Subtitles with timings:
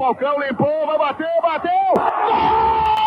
[0.00, 1.70] Falcão limpou, vai bater, bateu!
[1.94, 2.99] Gol!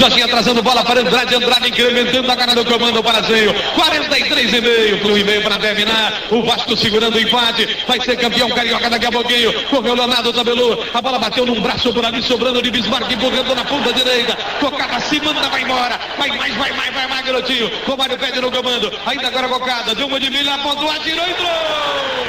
[0.00, 3.52] Jorginho atrasando bola para Andrade, Andrade incrementando a cara do comando para Zenho.
[3.74, 6.22] 43 e meio, um e meio para terminar.
[6.30, 7.84] O Vasco segurando o empate.
[7.86, 9.52] Vai ser campeão carioca daqui a pouquinho.
[9.68, 10.86] Correu Leonardo Tabelu.
[10.94, 14.38] A bola bateu num braço por ali, sobrando de Bismarck, empurrando na ponta direita.
[14.58, 16.00] Tocada se manda, vai embora.
[16.16, 17.70] Vai mais, vai mais, vai mais, garotinho.
[17.86, 18.90] Romário pede no comando.
[19.04, 19.94] Ainda agora cocada.
[19.94, 22.19] Deu uma de milha, apontou, atirou, entrou.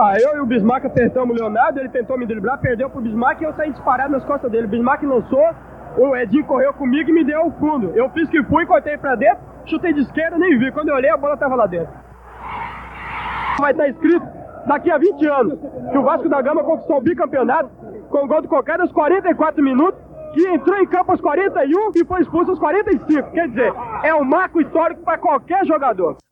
[0.00, 3.40] Ah, eu e o Bismarck acertamos o Leonardo, ele tentou me driblar, perdeu pro Bismarck
[3.40, 4.66] e eu saí disparado nas costas dele.
[4.66, 5.44] O Bismarck lançou,
[5.96, 7.90] o Edinho correu comigo e me deu o fundo.
[7.96, 10.70] Eu fiz que fui, cortei pra dentro, chutei de esquerda, nem vi.
[10.70, 11.92] Quando eu olhei, a bola tava lá dentro.
[13.58, 14.24] Vai estar escrito
[14.68, 15.58] daqui a 20 anos
[15.90, 17.68] que o Vasco da Gama conquistou o bicampeonato
[18.08, 20.00] com o gol do Cocada aos 44 minutos,
[20.32, 23.32] que entrou em campo aos 41 e foi expulso aos 45.
[23.32, 23.72] Quer dizer,
[24.04, 26.18] é um marco histórico para qualquer jogador.